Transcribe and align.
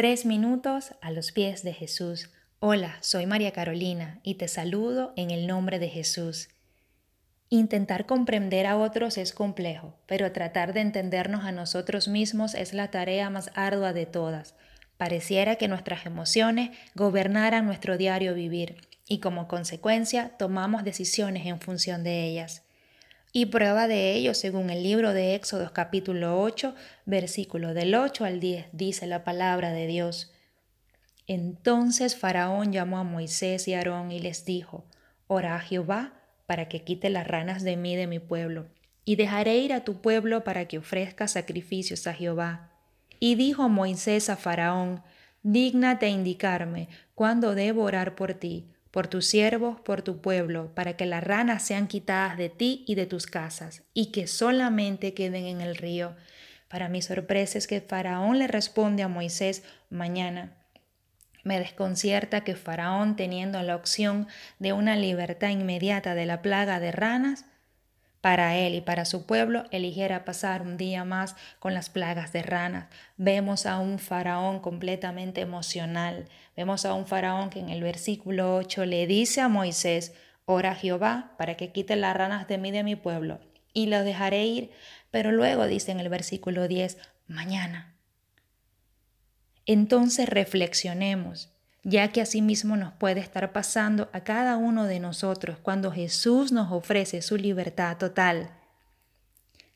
Tres 0.00 0.24
minutos 0.24 0.94
a 1.02 1.10
los 1.10 1.30
pies 1.30 1.62
de 1.62 1.74
Jesús. 1.74 2.30
Hola, 2.58 2.96
soy 3.02 3.26
María 3.26 3.50
Carolina 3.50 4.18
y 4.22 4.36
te 4.36 4.48
saludo 4.48 5.12
en 5.14 5.30
el 5.30 5.46
nombre 5.46 5.78
de 5.78 5.90
Jesús. 5.90 6.48
Intentar 7.50 8.06
comprender 8.06 8.66
a 8.66 8.78
otros 8.78 9.18
es 9.18 9.34
complejo, 9.34 9.98
pero 10.06 10.32
tratar 10.32 10.72
de 10.72 10.80
entendernos 10.80 11.44
a 11.44 11.52
nosotros 11.52 12.08
mismos 12.08 12.54
es 12.54 12.72
la 12.72 12.90
tarea 12.90 13.28
más 13.28 13.50
ardua 13.54 13.92
de 13.92 14.06
todas. 14.06 14.54
Pareciera 14.96 15.56
que 15.56 15.68
nuestras 15.68 16.06
emociones 16.06 16.70
gobernaran 16.94 17.66
nuestro 17.66 17.98
diario 17.98 18.32
vivir 18.32 18.76
y 19.06 19.20
como 19.20 19.48
consecuencia 19.48 20.30
tomamos 20.38 20.82
decisiones 20.82 21.44
en 21.44 21.60
función 21.60 22.04
de 22.04 22.24
ellas. 22.24 22.62
Y 23.32 23.46
prueba 23.46 23.86
de 23.86 24.14
ello, 24.14 24.34
según 24.34 24.70
el 24.70 24.82
libro 24.82 25.12
de 25.12 25.36
Éxodos 25.36 25.70
capítulo 25.70 26.40
8, 26.40 26.74
versículo 27.06 27.74
del 27.74 27.94
8 27.94 28.24
al 28.24 28.40
10, 28.40 28.66
dice 28.72 29.06
la 29.06 29.22
palabra 29.22 29.70
de 29.70 29.86
Dios. 29.86 30.32
Entonces 31.28 32.16
Faraón 32.16 32.72
llamó 32.72 32.98
a 32.98 33.04
Moisés 33.04 33.68
y 33.68 33.74
Aarón 33.74 34.10
y 34.10 34.18
les 34.18 34.44
dijo, 34.44 34.84
Ora 35.28 35.54
a 35.54 35.60
Jehová 35.60 36.14
para 36.46 36.68
que 36.68 36.82
quite 36.82 37.08
las 37.08 37.24
ranas 37.24 37.62
de 37.62 37.76
mí 37.76 37.94
de 37.94 38.08
mi 38.08 38.18
pueblo, 38.18 38.66
y 39.04 39.14
dejaré 39.14 39.58
ir 39.58 39.72
a 39.74 39.84
tu 39.84 40.00
pueblo 40.00 40.42
para 40.42 40.66
que 40.66 40.78
ofrezca 40.78 41.28
sacrificios 41.28 42.08
a 42.08 42.14
Jehová. 42.14 42.72
Y 43.20 43.36
dijo 43.36 43.68
Moisés 43.68 44.28
a 44.28 44.36
Faraón, 44.36 45.04
Dígnate 45.44 46.08
indicarme 46.08 46.88
cuándo 47.14 47.54
debo 47.54 47.84
orar 47.84 48.16
por 48.16 48.34
ti, 48.34 48.66
por 48.90 49.06
tus 49.06 49.26
siervos, 49.26 49.80
por 49.80 50.02
tu 50.02 50.20
pueblo, 50.20 50.74
para 50.74 50.96
que 50.96 51.06
las 51.06 51.22
ranas 51.22 51.62
sean 51.62 51.86
quitadas 51.86 52.36
de 52.36 52.48
ti 52.48 52.84
y 52.86 52.94
de 52.94 53.06
tus 53.06 53.26
casas, 53.26 53.82
y 53.94 54.06
que 54.06 54.26
solamente 54.26 55.14
queden 55.14 55.46
en 55.46 55.60
el 55.60 55.76
río. 55.76 56.16
Para 56.68 56.88
mi 56.88 57.02
sorpresa 57.02 57.58
es 57.58 57.66
que 57.66 57.80
Faraón 57.80 58.38
le 58.38 58.46
responde 58.46 59.02
a 59.02 59.08
Moisés 59.08 59.62
mañana. 59.90 60.56
Me 61.42 61.58
desconcierta 61.58 62.42
que 62.42 62.54
Faraón, 62.54 63.16
teniendo 63.16 63.62
la 63.62 63.76
opción 63.76 64.28
de 64.58 64.72
una 64.72 64.96
libertad 64.96 65.48
inmediata 65.48 66.14
de 66.14 66.26
la 66.26 66.42
plaga 66.42 66.80
de 66.80 66.92
ranas, 66.92 67.46
para 68.20 68.56
él 68.56 68.74
y 68.74 68.80
para 68.80 69.04
su 69.04 69.24
pueblo, 69.24 69.64
eligiera 69.70 70.24
pasar 70.24 70.62
un 70.62 70.76
día 70.76 71.04
más 71.04 71.36
con 71.58 71.72
las 71.72 71.88
plagas 71.88 72.32
de 72.32 72.42
ranas. 72.42 72.88
Vemos 73.16 73.64
a 73.66 73.78
un 73.78 73.98
faraón 73.98 74.60
completamente 74.60 75.40
emocional. 75.40 76.28
Vemos 76.56 76.84
a 76.84 76.94
un 76.94 77.06
faraón 77.06 77.50
que 77.50 77.60
en 77.60 77.70
el 77.70 77.82
versículo 77.82 78.56
8 78.56 78.84
le 78.84 79.06
dice 79.06 79.40
a 79.40 79.48
Moisés, 79.48 80.14
ora 80.44 80.72
a 80.72 80.74
Jehová 80.74 81.34
para 81.38 81.56
que 81.56 81.72
quite 81.72 81.96
las 81.96 82.14
ranas 82.16 82.46
de 82.46 82.58
mí 82.58 82.70
de 82.70 82.82
mi 82.82 82.96
pueblo 82.96 83.40
y 83.72 83.86
los 83.86 84.04
dejaré 84.04 84.44
ir. 84.44 84.70
Pero 85.10 85.32
luego 85.32 85.66
dice 85.66 85.92
en 85.92 86.00
el 86.00 86.08
versículo 86.08 86.68
10, 86.68 86.98
mañana. 87.26 87.94
Entonces 89.66 90.28
reflexionemos 90.28 91.50
ya 91.82 92.12
que 92.12 92.20
asimismo 92.20 92.76
nos 92.76 92.92
puede 92.92 93.20
estar 93.20 93.52
pasando 93.52 94.10
a 94.12 94.20
cada 94.20 94.56
uno 94.56 94.84
de 94.84 95.00
nosotros 95.00 95.58
cuando 95.62 95.92
Jesús 95.92 96.52
nos 96.52 96.70
ofrece 96.72 97.22
su 97.22 97.36
libertad 97.36 97.96
total. 97.96 98.50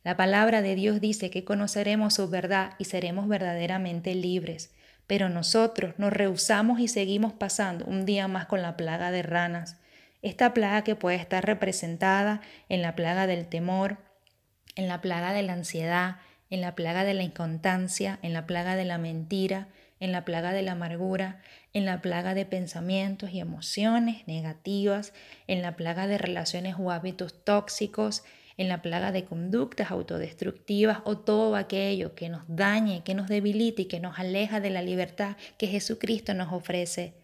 La 0.03 0.17
palabra 0.17 0.61
de 0.61 0.75
Dios 0.75 1.01
dice 1.01 1.31
que 1.31 1.45
conoceremos 1.45 2.15
su 2.15 2.29
verdad 2.29 2.75
y 2.79 2.85
seremos 2.85 3.27
verdaderamente 3.27 4.15
libres, 4.15 4.75
pero 5.07 5.31
nosotros 5.31 5.95
nos 5.97 6.13
rehusamos 6.13 6.79
y 6.79 6.89
seguimos 6.89 7.33
pasando 7.33 7.87
un 7.87 8.05
día 8.05 8.29
más 8.29 8.47
con 8.47 8.61
la 8.61 8.77
plaga 8.77 9.11
de 9.11 9.23
ranas. 9.23 9.79
Esta 10.21 10.53
plaga 10.53 10.85
que 10.85 10.97
puede 10.97 11.17
estar 11.17 11.45
representada 11.45 12.43
en 12.69 12.83
la 12.83 12.95
plaga 12.95 13.27
del 13.27 13.47
temor, 13.47 13.99
en 14.77 14.89
la 14.89 15.01
plaga 15.01 15.33
de 15.33 15.43
la 15.43 15.55
ansiedad, 15.55 16.17
en 16.51 16.61
la 16.61 16.75
plaga 16.75 17.05
de 17.05 17.15
la 17.15 17.23
inconstancia, 17.23 18.19
en 18.23 18.35
la 18.35 18.47
plaga 18.47 18.77
de 18.77 18.85
la 18.85 18.99
mentira, 18.99 19.69
en 20.05 20.13
la 20.13 20.27
plaga 20.27 20.53
de 20.53 20.61
la 20.61 20.73
amargura, 20.73 21.41
en 21.73 21.87
la 21.87 22.03
plaga 22.03 22.35
de 22.35 22.45
pensamientos 22.45 23.31
y 23.31 23.41
emociones 23.41 24.29
negativas, 24.29 25.15
en 25.47 25.63
la 25.63 25.77
plaga 25.77 26.07
de 26.07 26.19
relaciones 26.19 26.77
o 26.79 26.91
hábitos 26.91 27.42
tóxicos, 27.42 28.23
en 28.59 28.69
la 28.69 28.83
plaga 28.83 29.13
de 29.13 29.25
conductas 29.25 29.91
autodestructivas 29.91 30.98
o 31.05 31.17
todo 31.17 31.57
aquello 31.57 32.14
que 32.14 32.29
nos 32.29 32.43
dañe, 32.48 33.03
que 33.03 33.14
nos 33.14 33.29
debilite 33.29 33.83
y 33.83 33.85
que 33.87 33.98
nos 33.98 34.19
aleja 34.19 34.61
de 34.61 34.69
la 34.69 34.83
libertad 34.83 35.39
que 35.57 35.69
Jesucristo 35.69 36.35
nos 36.35 36.53
ofrece. 36.53 37.14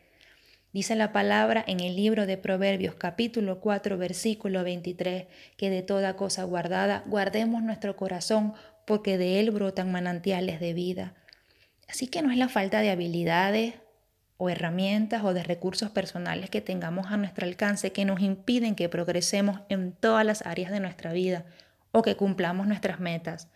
Dice 0.72 0.96
la 0.96 1.12
palabra 1.12 1.62
en 1.66 1.80
el 1.80 1.96
libro 1.96 2.24
de 2.24 2.38
Proverbios 2.38 2.94
capítulo 2.94 3.60
4 3.60 3.98
versículo 3.98 4.64
23 4.64 5.26
que 5.58 5.68
de 5.68 5.82
toda 5.82 6.16
cosa 6.16 6.44
guardada 6.44 7.04
guardemos 7.06 7.62
nuestro 7.62 7.94
corazón 7.94 8.54
porque 8.86 9.18
de 9.18 9.38
él 9.38 9.50
brotan 9.50 9.92
manantiales 9.92 10.60
de 10.60 10.72
vida. 10.72 11.14
Así 11.90 12.06
que 12.06 12.22
no 12.22 12.30
es 12.30 12.38
la 12.38 12.48
falta 12.48 12.80
de 12.80 12.90
habilidades 12.90 13.74
o 14.36 14.48
herramientas 14.48 15.24
o 15.24 15.34
de 15.34 15.42
recursos 15.42 15.90
personales 15.90 16.48
que 16.48 16.60
tengamos 16.60 17.08
a 17.08 17.16
nuestro 17.16 17.46
alcance 17.46 17.90
que 17.90 18.04
nos 18.04 18.20
impiden 18.20 18.76
que 18.76 18.88
progresemos 18.88 19.60
en 19.68 19.92
todas 19.92 20.24
las 20.24 20.46
áreas 20.46 20.70
de 20.70 20.78
nuestra 20.78 21.12
vida 21.12 21.44
o 21.90 22.02
que 22.02 22.16
cumplamos 22.16 22.68
nuestras 22.68 23.00
metas. 23.00 23.48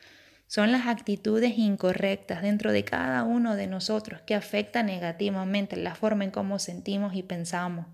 Son 0.49 0.73
las 0.73 0.89
actitudes 0.89 1.57
incorrectas 1.59 2.43
dentro 2.43 2.73
de 2.73 2.85
cada 2.85 3.23
uno 3.23 3.55
de 3.55 3.69
nosotros 3.69 4.21
que 4.23 4.35
afectan 4.35 4.87
negativamente 4.87 5.77
la 5.77 5.95
forma 5.95 6.25
en 6.25 6.33
cómo 6.33 6.59
sentimos 6.59 7.15
y 7.15 7.23
pensamos. 7.23 7.87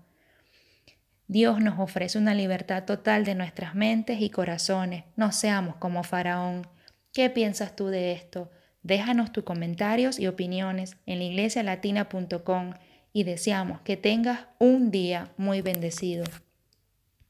Dios 1.27 1.61
nos 1.61 1.79
ofrece 1.79 2.17
una 2.17 2.33
libertad 2.33 2.85
total 2.85 3.25
de 3.25 3.35
nuestras 3.35 3.75
mentes 3.75 4.19
y 4.19 4.31
corazones. 4.31 5.03
No 5.15 5.31
seamos 5.31 5.75
como 5.75 6.03
Faraón. 6.03 6.67
¿Qué 7.13 7.29
piensas 7.29 7.75
tú 7.75 7.87
de 7.87 8.11
esto? 8.11 8.51
Déjanos 8.83 9.31
tus 9.31 9.43
comentarios 9.43 10.19
y 10.19 10.27
opiniones 10.27 10.97
en 11.05 11.19
la 11.19 11.25
iglesialatina.com 11.25 12.73
y 13.13 13.23
deseamos 13.23 13.81
que 13.81 13.97
tengas 13.97 14.47
un 14.59 14.91
día 14.91 15.31
muy 15.37 15.61
bendecido. 15.61 16.23